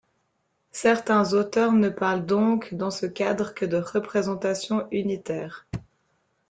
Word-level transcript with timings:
Certains 0.71 1.35
auteurs 1.35 1.73
ne 1.73 1.87
parlent 1.87 2.25
donc 2.25 2.73
dans 2.73 2.89
ce 2.89 3.05
cadre 3.05 3.53
que 3.53 3.65
de 3.67 3.77
représentations 3.77 4.87
unitaires. 4.91 5.67